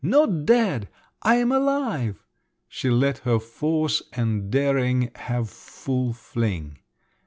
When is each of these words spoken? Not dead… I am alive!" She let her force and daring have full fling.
Not 0.03 0.47
dead… 0.47 0.89
I 1.21 1.35
am 1.35 1.51
alive!" 1.51 2.25
She 2.67 2.89
let 2.89 3.19
her 3.19 3.37
force 3.37 4.01
and 4.13 4.49
daring 4.49 5.11
have 5.15 5.47
full 5.47 6.11
fling. 6.13 6.79